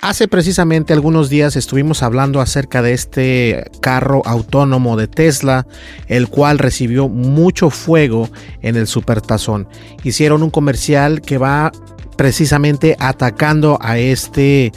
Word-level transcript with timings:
Hace 0.00 0.28
precisamente 0.28 0.92
algunos 0.92 1.30
días 1.30 1.56
estuvimos 1.56 2.02
hablando 2.02 2.42
acerca 2.42 2.82
de 2.82 2.92
este 2.92 3.70
carro 3.80 4.20
autónomo 4.26 4.98
de 4.98 5.08
Tesla, 5.08 5.66
el 6.08 6.28
cual 6.28 6.58
recibió 6.58 7.08
mucho 7.08 7.70
fuego 7.70 8.28
en 8.60 8.76
el 8.76 8.86
Supertazón. 8.86 9.66
Hicieron 10.02 10.42
un 10.42 10.50
comercial 10.50 11.22
que 11.22 11.38
va 11.38 11.72
precisamente 12.18 12.96
atacando 12.98 13.78
a 13.80 13.96
este 13.98 14.72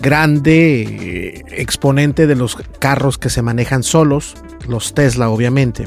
grande 0.00 0.82
eh, 0.82 1.44
exponente 1.50 2.26
de 2.26 2.36
los 2.36 2.56
carros 2.78 3.18
que 3.18 3.30
se 3.30 3.42
manejan 3.42 3.82
solos, 3.82 4.34
los 4.68 4.94
Tesla 4.94 5.30
obviamente. 5.30 5.84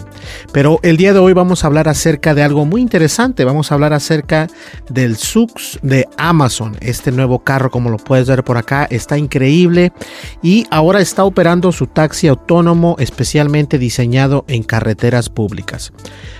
Pero 0.52 0.80
el 0.84 0.98
día 0.98 1.14
de 1.14 1.20
hoy 1.20 1.34
vamos 1.34 1.64
a 1.64 1.68
hablar 1.68 1.88
acerca 1.88 2.34
de 2.34 2.44
algo 2.44 2.66
muy 2.66 2.82
interesante, 2.82 3.46
vamos 3.46 3.72
a 3.72 3.76
hablar 3.76 3.94
acerca 3.94 4.48
del 4.90 5.18
Sux 5.18 5.80
de 5.82 6.08
Amazon. 6.18 6.78
Este 6.82 7.12
nuevo 7.12 7.40
carro, 7.40 7.72
como 7.72 7.90
lo 7.90 7.98
puedes 7.98 8.28
ver 8.28 8.44
por 8.44 8.58
acá, 8.58 8.88
está 8.90 9.18
increíble 9.18 9.92
y 10.42 10.66
ahora 10.72 11.02
está 11.02 11.24
operando 11.24 11.72
su 11.72 11.88
taxi 11.88 12.28
autónomo 12.28 12.96
especialmente 13.00 13.78
diseñado 13.78 14.46
en 14.48 14.64
carreteras 14.64 15.30
públicas. 15.30 15.92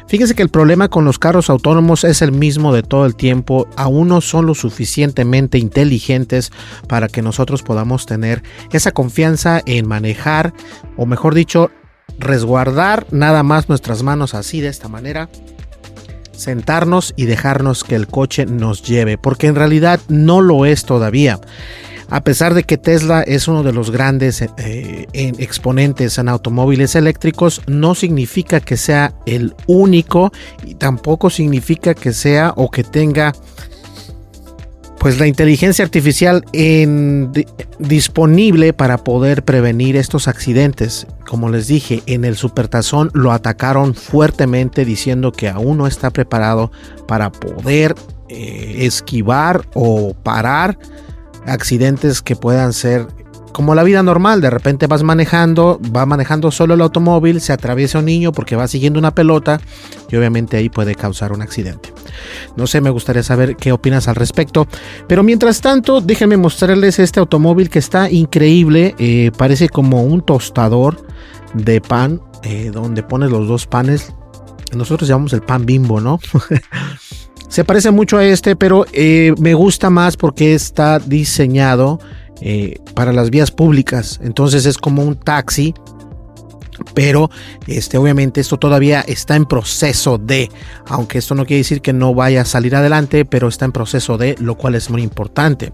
Fíjense 0.08 0.34
que 0.34 0.42
el 0.42 0.50
problema 0.50 0.90
con 0.90 1.06
los 1.06 1.20
carros 1.20 1.52
autónomos 1.52 2.04
es 2.04 2.24
el 2.24 2.32
mismo 2.32 2.74
de 2.74 2.82
todo 2.82 3.06
el 3.06 3.16
tiempo, 3.16 3.68
aún 3.76 4.08
no 4.08 4.22
son 4.22 4.48
lo 4.48 4.56
suficientemente 4.56 5.60
inteligentes 5.60 6.52
para 6.88 7.08
que 7.08 7.22
nosotros 7.22 7.59
podamos 7.62 8.06
tener 8.06 8.44
esa 8.72 8.92
confianza 8.92 9.62
en 9.66 9.88
manejar, 9.88 10.54
o 10.98 11.06
mejor 11.06 11.36
dicho, 11.36 11.72
resguardar 12.18 13.06
nada 13.12 13.44
más 13.44 13.70
nuestras 13.70 14.04
manos 14.04 14.34
así 14.34 14.62
de 14.62 14.68
esta 14.68 14.88
manera, 14.88 15.30
sentarnos 16.32 17.14
y 17.16 17.26
dejarnos 17.26 17.84
que 17.84 17.96
el 17.96 18.08
coche 18.08 18.46
nos 18.46 18.84
lleve, 18.84 19.18
porque 19.18 19.48
en 19.48 19.56
realidad 19.56 20.00
no 20.08 20.42
lo 20.42 20.66
es 20.66 20.84
todavía. 20.86 21.40
A 22.12 22.24
pesar 22.24 22.56
de 22.56 22.64
que 22.64 22.78
Tesla 22.78 23.22
es 23.22 23.48
uno 23.48 23.62
de 23.62 23.72
los 23.72 23.92
grandes 23.92 24.42
eh, 24.42 25.08
exponentes 25.14 26.18
en 26.18 26.28
automóviles 26.28 26.96
eléctricos, 26.96 27.62
no 27.68 27.94
significa 27.94 28.60
que 28.60 28.78
sea 28.78 29.14
el 29.28 29.56
único 29.68 30.32
y 30.66 30.74
tampoco 30.74 31.30
significa 31.30 31.94
que 31.94 32.14
sea 32.14 32.54
o 32.56 32.72
que 32.72 32.84
tenga 32.84 33.34
pues 35.00 35.18
la 35.18 35.28
inteligencia 35.28 35.86
artificial 35.86 36.44
disponible 37.80 38.74
para 38.74 38.98
poder 38.98 39.44
prevenir 39.44 39.96
estos 39.96 40.28
accidentes. 40.28 41.08
Como 41.26 41.50
les 41.50 41.68
dije, 41.68 42.04
en 42.06 42.26
el 42.26 42.36
supertazón 42.36 43.10
lo 43.14 43.32
atacaron 43.32 43.96
fuertemente 43.96 44.84
diciendo 44.84 45.32
que 45.32 45.48
aún 45.48 45.78
no 45.78 45.88
está 45.88 46.10
preparado 46.12 46.72
para 47.08 47.32
poder 47.32 47.96
eh, 48.28 48.76
esquivar 48.80 49.66
o 49.74 50.14
parar 50.14 50.78
accidentes 51.46 52.22
que 52.22 52.36
puedan 52.36 52.74
ser 52.74 53.08
como 53.52 53.76
la 53.76 53.84
vida 53.84 54.04
normal, 54.04 54.42
de 54.42 54.50
repente 54.50 54.88
vas 54.88 55.04
manejando, 55.04 55.80
va 55.96 56.06
manejando 56.06 56.52
solo 56.52 56.74
el 56.76 56.82
automóvil, 56.82 57.42
se 57.42 57.54
atraviesa 57.54 58.00
un 58.00 58.06
niño 58.06 58.32
porque 58.32 58.56
va 58.56 58.68
siguiendo 58.68 59.00
una 59.00 59.14
pelota 59.14 59.60
y 60.10 60.16
obviamente 60.16 60.58
ahí 60.58 60.70
puede 60.70 60.96
causar 60.96 61.32
un 61.32 61.42
accidente. 61.42 61.94
No 62.56 62.68
sé, 62.68 62.82
me 62.82 62.90
gustaría 62.90 63.24
saber 63.24 63.56
qué 63.56 63.72
opinas 63.72 64.08
al 64.08 64.16
respecto, 64.16 64.68
pero 65.08 65.24
mientras 65.24 65.62
tanto 65.62 66.02
déjenme 66.02 66.38
mostrarles 66.38 67.00
este 67.00 67.20
automóvil 67.20 67.70
que 67.70 67.80
está 67.80 68.10
increíble, 68.10 68.96
eh, 69.00 69.32
parece 69.38 69.70
como 69.70 70.04
un 70.04 70.22
tostador 70.22 71.06
de 71.54 71.82
pan 71.82 72.22
eh, 72.44 72.72
donde 72.74 73.04
pones 73.04 73.32
los 73.32 73.48
dos 73.48 73.68
panes, 73.68 74.14
nosotros 74.74 75.10
llamamos 75.10 75.34
el 75.34 75.42
pan 75.42 75.66
bimbo, 75.66 76.00
¿no? 76.00 76.20
se 77.50 77.66
parece 77.66 77.92
mucho 77.92 78.18
a 78.18 78.26
este, 78.26 78.56
pero 78.56 78.86
eh, 78.94 79.34
me 79.40 79.54
gusta 79.56 79.90
más 79.90 80.16
porque 80.16 80.54
está 80.54 81.00
diseñado 81.00 82.00
eh, 82.42 82.80
para 82.94 83.14
las 83.14 83.30
vías 83.30 83.52
públicas. 83.52 84.20
Entonces 84.24 84.66
es 84.66 84.78
como 84.78 85.04
un 85.04 85.16
taxi 85.16 85.74
pero 86.94 87.30
este, 87.68 87.98
obviamente 87.98 88.42
esto 88.42 88.58
todavía 88.58 89.02
está 89.02 89.36
en 89.36 89.46
proceso 89.46 90.18
de, 90.18 90.50
aunque 90.88 91.18
esto 91.18 91.36
no 91.36 91.46
quiere 91.46 91.60
decir 91.60 91.82
que 91.82 91.94
no 91.94 92.14
vaya 92.14 92.42
a 92.42 92.46
salir 92.46 92.76
adelante, 92.76 93.26
pero 93.26 93.48
está 93.48 93.66
en 93.66 93.72
proceso 93.72 94.18
de, 94.18 94.36
lo 94.40 94.56
cual 94.56 94.76
es 94.76 94.90
muy 94.90 95.02
importante. 95.02 95.74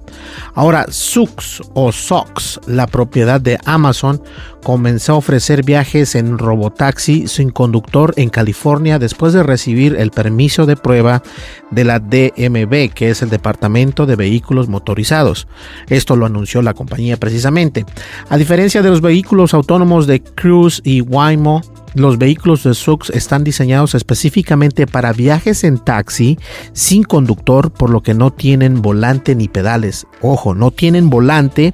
Ahora, 0.53 0.85
Sux 0.89 1.61
o 1.73 1.91
Sox, 1.91 2.59
la 2.67 2.87
propiedad 2.87 3.41
de 3.41 3.57
Amazon, 3.65 4.21
comenzó 4.63 5.13
a 5.13 5.17
ofrecer 5.17 5.63
viajes 5.63 6.15
en 6.15 6.39
robotaxi 6.39 7.27
sin 7.27 7.51
conductor 7.51 8.13
en 8.17 8.29
California 8.29 8.97
después 8.97 9.31
de 9.31 9.43
recibir 9.43 9.95
el 9.95 10.09
permiso 10.09 10.65
de 10.65 10.75
prueba 10.75 11.21
de 11.69 11.83
la 11.83 11.99
DMV, 11.99 12.91
que 12.93 13.11
es 13.11 13.21
el 13.21 13.29
Departamento 13.29 14.07
de 14.07 14.15
Vehículos 14.15 14.67
Motorizados. 14.67 15.47
Esto 15.87 16.15
lo 16.15 16.25
anunció 16.25 16.63
la 16.63 16.73
compañía 16.73 17.17
precisamente. 17.17 17.85
A 18.29 18.37
diferencia 18.37 18.81
de 18.81 18.89
los 18.89 19.01
vehículos 19.01 19.53
autónomos 19.53 20.07
de 20.07 20.23
Cruise 20.23 20.81
y 20.83 21.01
Waymo, 21.07 21.61
los 21.95 22.17
vehículos 22.17 22.63
de 22.63 22.73
Sux 22.73 23.09
están 23.09 23.43
diseñados 23.43 23.95
específicamente 23.95 24.85
para 24.85 25.13
viajes 25.13 25.63
en 25.63 25.77
taxi 25.77 26.37
sin 26.73 27.03
conductor, 27.03 27.71
por 27.71 27.89
lo 27.89 28.03
que 28.03 28.13
no 28.13 28.31
tienen 28.31 28.81
volante 28.81 29.33
ni 29.35 29.47
pedales. 29.47 30.05
Ojo, 30.21 30.53
no 30.53 30.71
tienen 30.71 31.09
volante 31.09 31.73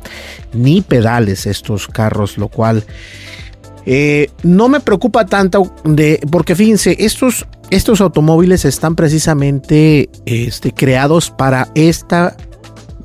ni 0.53 0.81
pedales 0.81 1.47
estos 1.47 1.87
carros, 1.87 2.37
lo 2.37 2.49
cual 2.49 2.83
eh, 3.85 4.29
no 4.43 4.69
me 4.69 4.79
preocupa 4.79 5.25
tanto 5.25 5.73
de 5.83 6.19
porque 6.29 6.55
fíjense 6.55 6.95
estos 6.99 7.47
estos 7.71 7.99
automóviles 8.01 8.63
están 8.65 8.95
precisamente 8.95 10.09
este, 10.25 10.71
creados 10.71 11.31
para 11.31 11.69
esta 11.73 12.35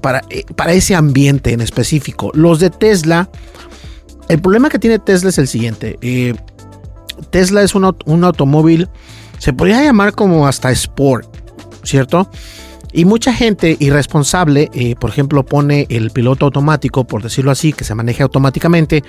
para, 0.02 0.22
eh, 0.28 0.44
para 0.54 0.74
ese 0.74 0.94
ambiente 0.94 1.52
en 1.54 1.62
específico. 1.62 2.30
Los 2.34 2.60
de 2.60 2.68
Tesla 2.68 3.30
el 4.28 4.40
problema 4.40 4.68
que 4.68 4.78
tiene 4.78 4.98
Tesla 4.98 5.30
es 5.30 5.38
el 5.38 5.48
siguiente. 5.48 5.98
Eh, 6.00 6.34
Tesla 7.30 7.62
es 7.62 7.74
un, 7.74 7.84
automóvil, 8.24 8.88
se 9.38 9.52
podría 9.52 9.82
llamar 9.82 10.12
como 10.12 10.46
hasta 10.46 10.70
sport, 10.70 11.28
¿cierto? 11.82 12.28
Y 12.92 13.04
mucha 13.04 13.32
gente 13.32 13.76
irresponsable, 13.78 14.70
eh, 14.72 14.96
por 14.96 15.10
ejemplo, 15.10 15.44
pone 15.44 15.86
el 15.90 16.10
piloto 16.10 16.46
automático, 16.46 17.04
por 17.04 17.22
decirlo 17.22 17.50
así, 17.50 17.72
que 17.72 17.84
se 17.84 17.94
maneje 17.94 18.22
automáticamente, 18.22 19.02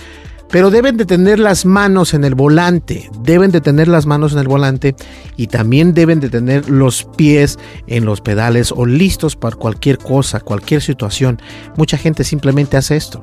pero 0.49 0.71
deben 0.71 0.97
de 0.97 1.05
tener 1.05 1.39
las 1.39 1.65
manos 1.65 2.13
en 2.13 2.23
el 2.23 2.35
volante, 2.35 3.09
deben 3.21 3.51
de 3.51 3.61
tener 3.61 3.87
las 3.87 4.05
manos 4.05 4.33
en 4.33 4.39
el 4.39 4.47
volante 4.47 4.95
y 5.35 5.47
también 5.47 5.93
deben 5.93 6.19
de 6.19 6.29
tener 6.29 6.69
los 6.69 7.05
pies 7.17 7.59
en 7.87 8.05
los 8.05 8.21
pedales 8.21 8.71
o 8.71 8.85
listos 8.85 9.35
para 9.35 9.55
cualquier 9.55 9.97
cosa, 9.97 10.39
cualquier 10.39 10.81
situación. 10.81 11.41
Mucha 11.75 11.97
gente 11.97 12.23
simplemente 12.23 12.77
hace 12.77 12.95
esto. 12.95 13.21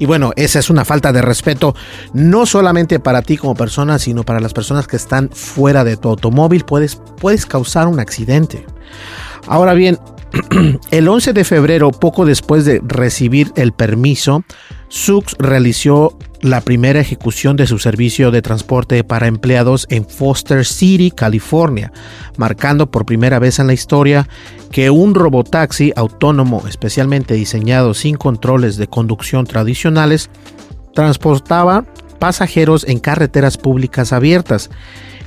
Y 0.00 0.06
bueno, 0.06 0.32
esa 0.34 0.58
es 0.58 0.70
una 0.70 0.86
falta 0.86 1.12
de 1.12 1.20
respeto, 1.20 1.76
no 2.14 2.46
solamente 2.46 3.00
para 3.00 3.20
ti 3.20 3.36
como 3.36 3.54
persona, 3.54 3.98
sino 3.98 4.24
para 4.24 4.40
las 4.40 4.54
personas 4.54 4.88
que 4.88 4.96
están 4.96 5.28
fuera 5.28 5.84
de 5.84 5.98
tu 5.98 6.08
automóvil. 6.08 6.64
Puedes, 6.64 6.96
puedes 6.96 7.44
causar 7.44 7.86
un 7.86 8.00
accidente. 8.00 8.64
Ahora 9.46 9.74
bien, 9.74 9.98
el 10.90 11.08
11 11.08 11.32
de 11.32 11.44
febrero, 11.44 11.90
poco 11.90 12.24
después 12.24 12.64
de 12.64 12.80
recibir 12.84 13.52
el 13.56 13.72
permiso, 13.72 14.44
Sux 14.88 15.36
realizó 15.38 16.16
la 16.40 16.62
primera 16.62 17.00
ejecución 17.00 17.56
de 17.56 17.66
su 17.66 17.78
servicio 17.78 18.30
de 18.30 18.42
transporte 18.42 19.04
para 19.04 19.26
empleados 19.26 19.86
en 19.90 20.06
Foster 20.06 20.64
City, 20.64 21.10
California, 21.10 21.92
marcando 22.36 22.90
por 22.90 23.06
primera 23.06 23.38
vez 23.38 23.58
en 23.58 23.66
la 23.66 23.72
historia 23.72 24.28
que 24.70 24.90
un 24.90 25.14
robotaxi 25.14 25.92
autónomo 25.96 26.64
especialmente 26.66 27.34
diseñado 27.34 27.94
sin 27.94 28.16
controles 28.16 28.76
de 28.76 28.88
conducción 28.88 29.46
tradicionales 29.46 30.30
transportaba 30.94 31.84
pasajeros 32.18 32.84
en 32.88 32.98
carreteras 33.00 33.58
públicas 33.58 34.12
abiertas. 34.12 34.70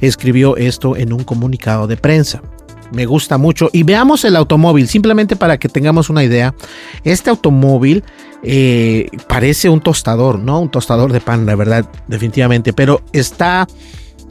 Escribió 0.02 0.58
esto 0.58 0.98
en 0.98 1.14
un 1.14 1.24
comunicado 1.24 1.88
de 1.88 1.98
prensa 1.98 2.42
me 2.94 3.06
gusta 3.06 3.38
mucho. 3.38 3.70
Y 3.74 3.84
veamos 3.84 4.24
el 4.24 4.36
automóvil, 4.36 4.88
simplemente 4.88 5.36
para 5.36 5.58
que 5.58 5.68
tengamos 5.68 6.10
una 6.10 6.24
idea. 6.24 6.54
Este 7.04 7.30
automóvil 7.30 8.04
eh, 8.44 9.10
parece 9.28 9.70
un 9.70 9.82
tostador, 9.82 10.40
¿no? 10.40 10.60
Un 10.60 10.70
tostador 10.70 11.12
de 11.12 11.20
pan, 11.20 11.46
la 11.46 11.56
verdad, 11.56 11.90
definitivamente. 12.08 12.72
Pero 12.72 13.02
está 13.12 13.68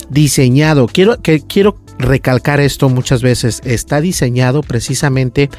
diseñado. 0.09 0.87
Quiero, 0.87 1.21
que, 1.21 1.41
quiero 1.41 1.77
recalcar 1.99 2.61
esto 2.61 2.89
muchas 2.89 3.23
veces. 3.23 3.61
Está 3.65 4.01
diseñado 4.01 4.63
precisamente 4.63 5.51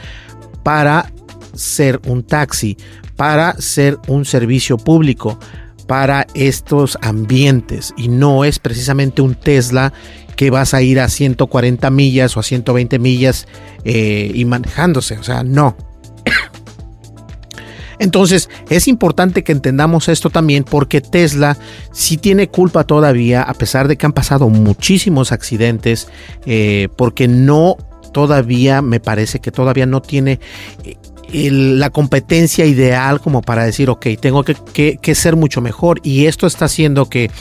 para 0.63 1.11
ser 1.53 1.99
un 2.07 2.23
taxi, 2.23 2.77
para 3.15 3.53
ser 3.59 3.99
un 4.07 4.25
servicio 4.25 4.77
público 4.77 5.37
para 5.87 6.27
estos 6.33 6.97
ambientes 7.01 7.93
y 7.97 8.07
no 8.07 8.45
es 8.45 8.59
precisamente 8.59 9.21
un 9.21 9.35
Tesla 9.35 9.93
que 10.35 10.49
vas 10.49 10.73
a 10.73 10.81
ir 10.81 10.99
a 10.99 11.09
140 11.09 11.89
millas 11.89 12.35
o 12.35 12.39
a 12.39 12.43
120 12.43 12.99
millas 12.99 13.47
eh, 13.83 14.31
y 14.33 14.45
manejándose. 14.45 15.17
O 15.17 15.23
sea, 15.23 15.43
no. 15.43 15.75
Entonces 17.99 18.49
es 18.69 18.87
importante 18.87 19.43
que 19.43 19.51
entendamos 19.51 20.09
esto 20.09 20.29
también 20.29 20.63
porque 20.63 21.01
Tesla 21.01 21.57
sí 21.91 22.17
tiene 22.17 22.49
culpa 22.49 22.85
todavía, 22.85 23.43
a 23.43 23.53
pesar 23.53 23.87
de 23.87 23.97
que 23.97 24.05
han 24.05 24.13
pasado 24.13 24.49
muchísimos 24.49 25.31
accidentes, 25.31 26.07
eh, 26.45 26.89
porque 26.97 27.27
no 27.27 27.77
todavía, 28.11 28.81
me 28.81 28.99
parece 28.99 29.39
que 29.39 29.51
todavía 29.51 29.85
no 29.85 30.01
tiene 30.01 30.39
la 31.33 31.89
competencia 31.89 32.65
ideal 32.65 33.19
como 33.19 33.41
para 33.41 33.65
decir, 33.65 33.89
ok, 33.89 34.07
tengo 34.19 34.43
que, 34.43 35.15
ser 35.15 35.35
mucho 35.35 35.61
mejor. 35.61 35.99
Y 36.03 36.27
esto 36.27 36.47
está 36.47 36.65
haciendo 36.65 37.09
que 37.09 37.31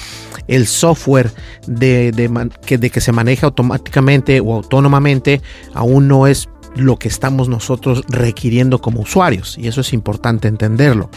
el 0.48 0.66
software 0.66 1.30
de, 1.66 2.30
que, 2.64 2.78
de 2.78 2.90
que 2.90 3.00
se 3.00 3.12
maneja 3.12 3.46
automáticamente 3.46 4.40
o 4.40 4.54
autónomamente 4.54 5.40
aún 5.74 6.08
no 6.08 6.26
es 6.26 6.48
lo 6.74 6.96
que 6.96 7.08
estamos 7.08 7.48
nosotros 7.48 8.02
requiriendo 8.08 8.80
como 8.80 9.00
usuarios. 9.00 9.58
Y 9.58 9.68
eso 9.68 9.82
es 9.82 9.92
importante 9.92 10.48
entenderlo. 10.48 11.10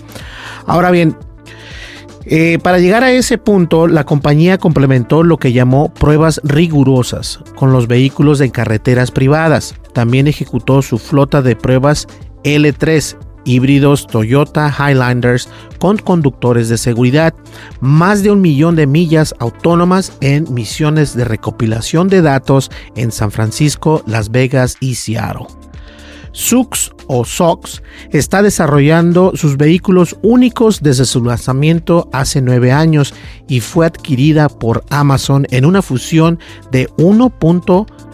Ahora 0.66 0.92
bien, 0.92 1.16
eh, 2.26 2.58
para 2.62 2.80
llegar 2.80 3.04
a 3.04 3.12
ese 3.12 3.38
punto, 3.38 3.88
la 3.88 4.04
compañía 4.04 4.58
complementó 4.58 5.22
lo 5.24 5.38
que 5.38 5.54
llamó 5.54 5.94
pruebas 5.94 6.42
rigurosas 6.44 7.40
con 7.56 7.72
los 7.72 7.88
vehículos 7.88 8.40
de 8.40 8.52
carreteras 8.52 9.12
privadas. 9.12 9.76
También 9.94 10.28
ejecutó 10.28 10.82
su 10.82 10.98
flota 10.98 11.42
de 11.44 11.56
pruebas 11.56 12.08
L3 12.46 13.18
híbridos 13.46 14.08
Toyota 14.08 14.74
Highlanders 14.78 15.50
con 15.80 15.98
conductores 15.98 16.70
de 16.70 16.78
seguridad, 16.78 17.34
más 17.80 18.24
de 18.24 18.32
un 18.32 18.42
millón 18.42 18.76
de 18.76 18.88
millas 18.88 19.36
autónomas 19.40 20.14
en 20.22 20.52
misiones 20.54 21.16
de 21.16 21.26
recopilación 21.26 22.08
de 22.08 22.22
datos 22.22 22.72
en 22.96 23.12
San 23.12 23.32
Francisco, 23.32 24.04
Las 24.08 24.32
Vegas 24.32 24.78
y 24.80 24.96
Seattle. 24.96 25.48
Sux 26.36 26.92
o 27.08 27.24
SOX 27.24 27.82
está 28.12 28.42
desarrollando 28.42 29.32
sus 29.36 29.56
vehículos 29.56 30.18
únicos 30.22 30.82
desde 30.82 31.06
su 31.06 31.24
lanzamiento 31.24 32.10
hace 32.12 32.42
nueve 32.42 32.74
años 32.74 33.14
y 33.48 33.62
fue 33.62 33.86
adquirida 33.86 34.50
por 34.50 34.84
Amazon 34.90 35.48
en 35.52 35.64
una 35.64 35.82
fusión 35.82 36.38
de 36.72 36.90
1. 36.98 37.30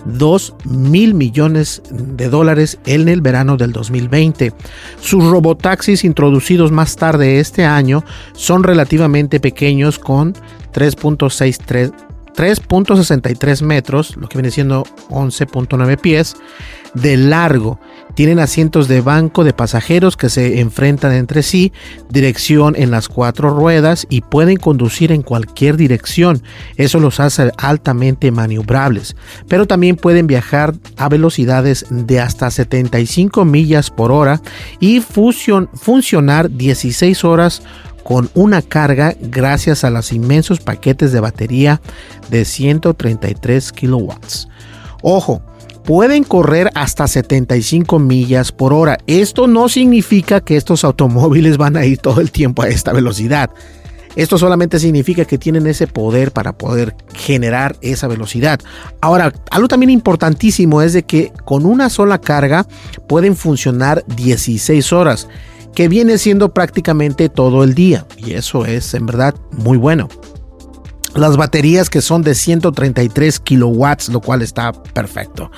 2 0.05 0.55
mil 0.65 1.13
millones 1.13 1.81
de 1.91 2.29
dólares 2.29 2.79
en 2.85 3.09
el 3.09 3.21
verano 3.21 3.57
del 3.57 3.71
2020. 3.71 4.53
Sus 4.99 5.23
robotaxis 5.23 6.03
introducidos 6.03 6.71
más 6.71 6.95
tarde 6.95 7.39
este 7.39 7.65
año 7.65 8.03
son 8.33 8.63
relativamente 8.63 9.39
pequeños 9.39 9.99
con 9.99 10.33
3.63 10.73 12.10
3.63 12.35 13.61
metros, 13.63 14.15
lo 14.17 14.27
que 14.27 14.37
viene 14.37 14.51
siendo 14.51 14.83
11.9 15.09 15.99
pies, 15.99 16.35
de 16.93 17.17
largo. 17.17 17.79
Tienen 18.15 18.39
asientos 18.39 18.89
de 18.89 18.99
banco 18.99 19.45
de 19.45 19.53
pasajeros 19.53 20.17
que 20.17 20.29
se 20.29 20.59
enfrentan 20.59 21.13
entre 21.13 21.43
sí, 21.43 21.71
dirección 22.09 22.75
en 22.75 22.91
las 22.91 23.07
cuatro 23.07 23.51
ruedas 23.51 24.05
y 24.09 24.21
pueden 24.21 24.57
conducir 24.57 25.13
en 25.13 25.21
cualquier 25.21 25.77
dirección. 25.77 26.43
Eso 26.75 26.99
los 26.99 27.21
hace 27.21 27.51
altamente 27.57 28.31
maniobrables. 28.31 29.15
Pero 29.47 29.65
también 29.65 29.95
pueden 29.95 30.27
viajar 30.27 30.73
a 30.97 31.07
velocidades 31.07 31.85
de 31.89 32.19
hasta 32.19 32.51
75 32.51 33.45
millas 33.45 33.89
por 33.89 34.11
hora 34.11 34.41
y 34.81 34.99
funcionar 34.99 36.51
16 36.51 37.23
horas 37.23 37.63
con 38.03 38.29
una 38.33 38.61
carga 38.61 39.15
gracias 39.19 39.83
a 39.83 39.89
los 39.89 40.11
inmensos 40.11 40.59
paquetes 40.59 41.11
de 41.11 41.19
batería 41.19 41.81
de 42.29 42.45
133 42.45 43.71
kilowatts. 43.71 44.47
Ojo, 45.01 45.41
pueden 45.83 46.23
correr 46.23 46.69
hasta 46.75 47.07
75 47.07 47.99
millas 47.99 48.51
por 48.51 48.73
hora. 48.73 48.97
Esto 49.07 49.47
no 49.47 49.69
significa 49.69 50.41
que 50.41 50.57
estos 50.57 50.83
automóviles 50.83 51.57
van 51.57 51.77
a 51.77 51.85
ir 51.85 51.97
todo 51.97 52.21
el 52.21 52.31
tiempo 52.31 52.63
a 52.63 52.67
esta 52.67 52.93
velocidad. 52.93 53.49
Esto 54.15 54.37
solamente 54.37 54.77
significa 54.77 55.23
que 55.23 55.37
tienen 55.37 55.67
ese 55.67 55.87
poder 55.87 56.31
para 56.31 56.51
poder 56.51 56.95
generar 57.13 57.77
esa 57.81 58.07
velocidad. 58.07 58.59
Ahora, 58.99 59.31
algo 59.49 59.69
también 59.69 59.89
importantísimo 59.89 60.81
es 60.81 60.91
de 60.91 61.03
que 61.03 61.31
con 61.45 61.65
una 61.65 61.89
sola 61.89 62.19
carga 62.19 62.67
pueden 63.07 63.37
funcionar 63.37 64.03
16 64.07 64.91
horas 64.91 65.29
que 65.75 65.87
viene 65.87 66.17
siendo 66.17 66.53
prácticamente 66.53 67.29
todo 67.29 67.63
el 67.63 67.73
día 67.73 68.05
y 68.17 68.33
eso 68.33 68.65
es 68.65 68.93
en 68.93 69.05
verdad 69.05 69.35
muy 69.51 69.77
bueno. 69.77 70.09
Las 71.15 71.35
baterías 71.35 71.89
que 71.89 72.01
son 72.01 72.21
de 72.21 72.35
133 72.35 73.39
kilowatts, 73.41 74.07
lo 74.09 74.21
cual 74.21 74.41
está 74.41 74.71
perfecto. 74.71 75.51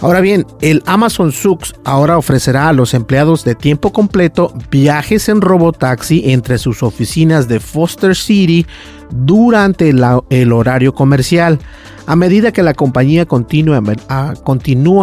Ahora 0.00 0.20
bien, 0.20 0.46
el 0.60 0.80
Amazon 0.86 1.32
Sux 1.32 1.74
ahora 1.84 2.18
ofrecerá 2.18 2.68
a 2.68 2.72
los 2.72 2.94
empleados 2.94 3.44
de 3.44 3.56
tiempo 3.56 3.92
completo 3.92 4.52
viajes 4.70 5.28
en 5.28 5.40
robotaxi 5.40 6.30
entre 6.30 6.58
sus 6.58 6.84
oficinas 6.84 7.48
de 7.48 7.58
Foster 7.58 8.14
City 8.14 8.64
durante 9.10 9.90
el 9.90 10.52
horario 10.52 10.94
comercial. 10.94 11.58
A 12.06 12.14
medida 12.14 12.52
que 12.52 12.62
la 12.62 12.74
compañía 12.74 13.26
continúa, 13.26 13.82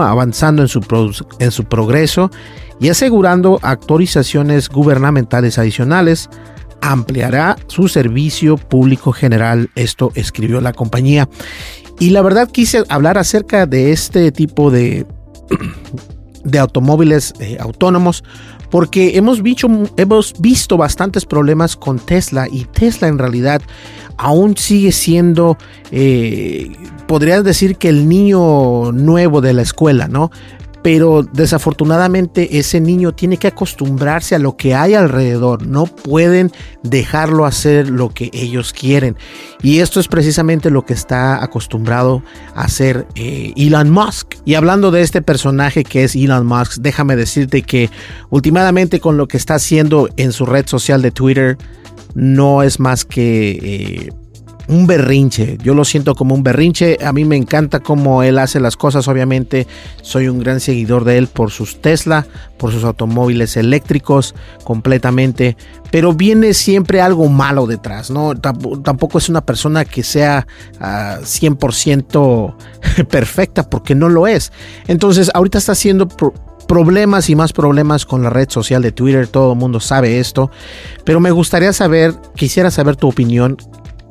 avanzando 0.10 0.62
en 0.62 0.68
su, 0.70 1.26
en 1.40 1.52
su 1.52 1.66
progreso 1.66 2.32
y 2.80 2.90
asegurando 2.90 3.60
actualizaciones 3.62 4.70
gubernamentales 4.70 5.58
adicionales, 5.58 6.30
ampliará 6.82 7.56
su 7.68 7.88
servicio 7.88 8.58
público 8.58 9.12
general. 9.12 9.70
Esto 9.76 10.12
escribió 10.16 10.62
la 10.62 10.74
compañía. 10.74 11.30
Y 12.00 12.10
la 12.10 12.22
verdad 12.22 12.50
quise 12.52 12.84
hablar 12.90 13.18
acerca 13.18 13.66
de 13.66 13.92
este 13.92 14.32
tipo 14.32 14.72
de, 14.72 15.06
de 16.44 16.60
automóviles 16.60 17.34
eh, 17.40 17.58
autónomos 17.60 18.24
porque 18.74 19.18
hemos 19.18 19.44
visto, 19.44 20.78
bastantes 20.78 21.26
problemas 21.26 21.76
con 21.76 22.00
Tesla 22.00 22.48
y 22.52 22.66
Tesla 22.66 23.08
en 23.08 23.20
realidad 23.20 23.62
aún 24.18 24.58
sigue 24.58 24.92
siendo, 24.92 25.60
eh, 25.92 26.72
podrías 27.06 27.44
decir 27.44 27.76
que 27.76 27.90
el 27.90 28.10
niño 28.10 28.92
nuevo 28.92 29.42
de 29.42 29.54
la 29.54 29.62
escuela, 29.62 30.08
¿no? 30.08 30.32
Pero 30.84 31.24
desafortunadamente 31.24 32.60
ese 32.60 32.82
niño 32.82 33.14
tiene 33.14 33.38
que 33.38 33.48
acostumbrarse 33.48 34.36
a 34.36 34.40
lo 34.40 34.58
que 34.58 34.76
hay 34.76 34.94
alrededor, 34.94 35.66
no 35.66 35.86
pueden 35.86 36.52
dejarlo 36.84 37.46
hacer 37.46 37.90
lo 37.90 38.10
que 38.10 38.30
ellos 38.34 38.74
quieren. 38.74 39.16
Y 39.62 39.80
esto 39.80 40.02
es 40.02 40.10
precisamente 40.10 40.70
lo 40.70 40.86
que 40.86 40.94
está 40.94 41.42
acostumbrado 41.42 42.22
a 42.54 42.66
hacer 42.66 43.08
eh, 43.16 43.54
Elon 43.56 43.90
Musk. 43.90 44.36
Y 44.44 44.56
hablando 44.56 44.92
de 44.92 45.02
este 45.02 45.22
personaje 45.22 45.86
que 45.86 46.04
es 46.04 46.16
Elon 46.16 46.46
Musk, 46.46 46.82
déjame 46.82 47.16
decirte 47.16 47.62
que 47.62 47.90
últimamente 48.30 49.00
con 49.00 49.16
lo 49.16 49.30
que 49.30 49.38
está 49.38 49.56
haciendo 49.56 50.10
en 50.18 50.34
su 50.34 50.46
red 50.46 50.68
social 50.68 51.02
de 51.02 51.12
Twitter, 51.12 51.58
no 52.14 52.62
es 52.62 52.80
más 52.80 53.06
que... 53.06 53.52
Eh, 53.52 54.23
un 54.68 54.88
berrinche. 54.88 55.58
Yo 55.62 55.74
lo 55.74 55.86
siento 55.86 56.16
como 56.16 56.36
un 56.36 56.44
berrinche. 56.44 56.98
A 57.04 57.14
mí 57.14 57.26
me 57.26 57.36
encanta 57.36 57.80
cómo 57.80 58.24
él 58.24 58.38
hace 58.40 58.60
las 58.60 58.78
cosas. 58.78 59.08
Obviamente 59.08 59.68
soy 60.02 60.28
un 60.28 60.40
gran 60.40 60.60
seguidor 60.60 61.04
de 61.04 61.18
él 61.18 61.28
por 61.28 61.52
sus 61.52 61.82
Tesla, 61.82 62.26
por 62.58 62.72
sus 62.72 62.84
automóviles 62.84 63.58
eléctricos 63.58 64.36
completamente. 64.64 65.58
Pero 65.92 66.14
viene 66.14 66.54
siempre 66.54 67.02
algo 67.02 67.28
malo 67.30 67.68
detrás, 67.68 68.10
¿no? 68.10 68.36
Tampoco 68.36 69.18
es 69.18 69.30
una 69.30 69.42
persona 69.42 69.86
que 69.86 70.04
sea 70.04 70.48
100% 70.80 72.56
ah, 72.56 73.04
perfecta 73.10 73.70
porque 73.70 73.96
no 73.96 74.10
lo 74.10 74.28
es. 74.28 74.52
Entonces 74.88 75.30
ahorita 75.34 75.58
está 75.58 75.74
haciendo 75.74 76.08
problemas 76.68 77.30
y 77.30 77.36
más 77.36 77.54
problemas 77.54 78.06
con 78.06 78.24
la 78.24 78.30
red 78.30 78.50
social 78.50 78.82
de 78.82 78.92
Twitter, 78.92 79.28
todo 79.28 79.54
el 79.54 79.60
mundo 79.60 79.80
sabe 79.80 80.20
esto, 80.20 80.50
pero 81.04 81.20
me 81.20 81.32
gustaría 81.32 81.74
saber, 81.74 82.16
quisiera 82.36 82.72
saber 82.72 82.96
tu 82.96 83.10
opinión, 83.10 83.58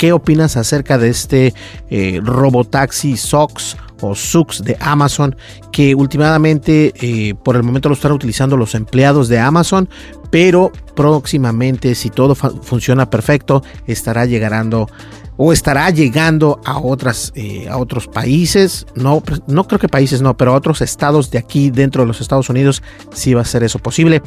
¿Qué 0.02 0.12
opinas 0.12 0.56
acerca 0.56 0.99
de 0.99 1.11
este 1.11 1.54
eh, 1.88 2.21
robotaxi 2.25 3.16
SOX 3.16 3.76
o 4.00 4.16
SUX 4.16 4.64
de 4.64 4.76
Amazon 4.80 5.37
que 5.71 5.94
últimamente 5.94 6.92
eh, 7.00 7.37
por 7.37 7.54
el 7.54 7.62
momento 7.62 7.88
lo 7.88 7.94
están 7.94 8.11
utilizando 8.11 8.56
los 8.56 8.75
empleados 8.75 9.28
de 9.28 9.38
Amazon, 9.38 9.88
pero 10.32 10.73
próximamente 10.97 11.94
si 11.94 12.11
todo 12.11 12.35
funciona 12.35 13.11
perfecto 13.11 13.62
estará 13.87 14.26
llegando 14.26 14.88
o 15.37 15.52
estará 15.52 15.88
llegando 15.90 16.61
a 16.64 16.80
otras 16.80 17.32
eh, 17.37 17.68
a 17.68 17.76
otros 17.76 18.09
países, 18.09 18.87
no 18.97 19.23
no 19.47 19.68
creo 19.68 19.78
que 19.78 19.88
países 19.88 20.21
no, 20.21 20.37
pero 20.37 20.52
a 20.52 20.56
otros 20.56 20.80
estados 20.80 21.30
de 21.30 21.38
aquí 21.38 21.71
dentro 21.71 22.02
de 22.02 22.09
los 22.09 22.21
Estados 22.21 22.50
Unidos 22.50 22.82
sí 23.12 23.35
va 23.35 23.42
a 23.42 23.44
ser 23.44 23.62
eso 23.62 23.78
posible. 23.78 24.21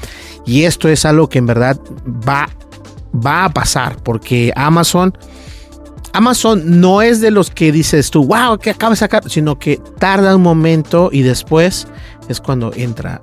Y 0.45 0.63
esto 0.63 0.87
es 0.87 1.03
algo 1.03 1.27
que 1.27 1.39
en 1.39 1.47
verdad 1.47 1.77
va 2.07 2.47
va 3.13 3.43
a 3.43 3.49
pasar 3.49 3.97
porque 4.03 4.53
Amazon 4.55 5.13
Amazon 6.15 6.79
no 6.79 7.01
es 7.01 7.19
de 7.19 7.29
los 7.29 7.51
que 7.51 7.73
dices 7.73 8.09
tú, 8.09 8.25
wow, 8.25 8.57
que 8.57 8.69
acaba 8.69 8.91
de 8.91 8.95
sacar, 8.95 9.29
sino 9.29 9.59
que 9.59 9.81
tarda 9.99 10.33
un 10.33 10.41
momento 10.41 11.09
y 11.11 11.23
después 11.23 11.89
es 12.29 12.39
cuando 12.39 12.71
entra 12.73 13.19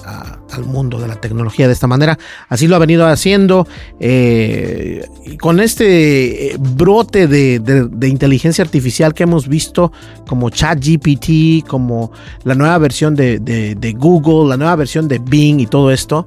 al 0.53 0.65
mundo 0.67 1.01
de 1.01 1.09
la 1.09 1.17
tecnología 1.17 1.67
de 1.67 1.73
esta 1.73 1.87
manera. 1.87 2.19
Así 2.51 2.69
lo 2.69 2.77
ha 2.77 2.79
venido 2.79 3.07
haciendo. 3.07 3.67
Eh, 3.99 5.09
con 5.41 5.61
este 5.61 6.53
eh, 6.53 6.57
brote 6.59 7.29
de, 7.29 7.89
inteligencia 8.07 8.63
artificial 8.63 9.15
que 9.15 9.23
hemos 9.23 9.49
visto, 9.49 9.91
como 10.27 10.51
ChatGPT, 10.51 11.67
como 11.67 12.13
la 12.45 12.55
nueva 12.55 12.77
versión 12.77 13.15
de, 13.15 13.41
de 13.41 13.93
Google, 13.95 14.51
la 14.51 14.59
nueva 14.59 14.77
versión 14.77 15.09
de 15.09 15.19
Bing 15.19 15.61
y 15.61 15.67
todo 15.67 15.91
esto, 15.91 16.27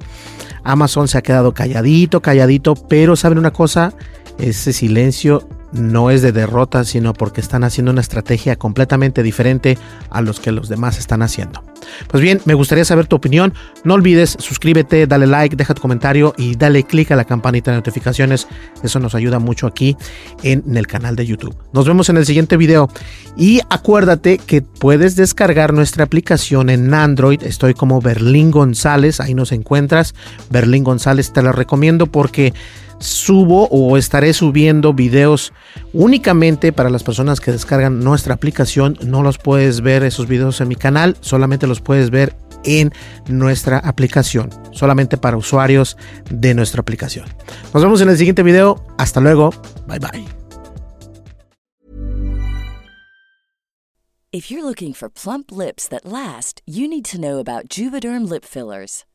Amazon 0.64 1.06
se 1.06 1.16
ha 1.16 1.22
quedado 1.22 1.54
calladito, 1.54 2.20
calladito, 2.20 2.74
pero 2.74 3.14
¿saben 3.14 3.38
una 3.38 3.52
cosa? 3.52 3.94
Ese 4.38 4.72
silencio 4.72 5.48
no 5.72 6.10
es 6.10 6.22
de 6.22 6.32
derrota, 6.32 6.84
sino 6.84 7.12
porque 7.12 7.40
están 7.40 7.64
haciendo 7.64 7.92
una 7.92 8.00
estrategia 8.00 8.56
completamente 8.56 9.22
diferente 9.22 9.78
a 10.10 10.20
los 10.20 10.40
que 10.40 10.52
los 10.52 10.68
demás 10.68 10.98
están 10.98 11.22
haciendo. 11.22 11.62
Pues 12.08 12.22
bien, 12.22 12.40
me 12.44 12.54
gustaría 12.54 12.84
saber 12.84 13.06
tu 13.06 13.16
opinión. 13.16 13.54
No 13.84 13.94
olvides 13.94 14.36
suscríbete, 14.38 15.06
dale 15.06 15.26
like, 15.26 15.56
deja 15.56 15.74
tu 15.74 15.82
comentario 15.82 16.34
y 16.36 16.56
dale 16.56 16.84
click 16.84 17.10
a 17.12 17.16
la 17.16 17.24
campanita 17.24 17.70
de 17.70 17.78
notificaciones. 17.78 18.46
Eso 18.82 19.00
nos 19.00 19.14
ayuda 19.14 19.38
mucho 19.38 19.66
aquí 19.66 19.96
en 20.42 20.76
el 20.76 20.86
canal 20.86 21.16
de 21.16 21.26
YouTube. 21.26 21.56
Nos 21.72 21.86
vemos 21.86 22.08
en 22.08 22.16
el 22.16 22.26
siguiente 22.26 22.56
video 22.56 22.88
y 23.36 23.60
acuérdate 23.68 24.38
que 24.38 24.62
puedes 24.62 25.16
descargar 25.16 25.72
nuestra 25.72 26.04
aplicación 26.04 26.70
en 26.70 26.92
Android. 26.94 27.42
Estoy 27.42 27.74
como 27.74 28.00
Berlín 28.00 28.50
González, 28.50 29.20
ahí 29.20 29.34
nos 29.34 29.52
encuentras. 29.52 30.14
Berlín 30.50 30.84
González 30.84 31.32
te 31.32 31.42
la 31.42 31.52
recomiendo 31.52 32.06
porque 32.06 32.52
subo 32.98 33.68
o 33.68 33.96
estaré 33.96 34.32
subiendo 34.32 34.94
videos 34.94 35.52
únicamente 35.92 36.72
para 36.72 36.90
las 36.90 37.02
personas 37.02 37.40
que 37.40 37.52
descargan 37.52 38.00
nuestra 38.00 38.34
aplicación. 38.34 38.98
No 39.04 39.22
los 39.22 39.38
puedes 39.38 39.80
ver 39.80 40.02
esos 40.02 40.26
videos 40.26 40.60
en 40.60 40.68
mi 40.68 40.76
canal, 40.76 41.16
solamente 41.20 41.66
los 41.76 41.82
puedes 41.82 42.10
ver 42.10 42.34
en 42.64 42.92
nuestra 43.28 43.78
aplicación, 43.78 44.50
solamente 44.72 45.16
para 45.16 45.36
usuarios 45.36 45.96
de 46.30 46.54
nuestra 46.54 46.80
aplicación. 46.80 47.26
Nos 47.72 47.82
vemos 47.82 48.00
en 48.00 48.08
el 48.08 48.16
siguiente 48.16 48.42
video. 48.42 48.84
Hasta 48.98 49.20
luego. 49.20 49.50
Bye 49.86 49.98
bye. 50.00 50.24
If 54.32 54.50
you're 54.50 54.64
looking 54.64 54.92
for 54.92 55.08
plump 55.08 55.50
lips 55.50 55.88
that 55.88 56.04
last, 56.04 56.60
you 56.66 56.86
need 56.88 57.06
to 57.06 57.18
know 57.18 57.38
about 57.38 57.68
Juvederm 57.70 58.28
lip 58.28 58.44
fillers. 58.44 59.04